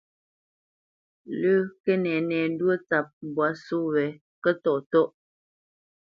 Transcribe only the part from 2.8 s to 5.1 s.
tsâp mbwǎ só wě Kətɔ́ʼtɔ́ʼ.